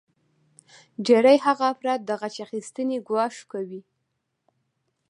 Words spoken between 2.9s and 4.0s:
ګواښ کوي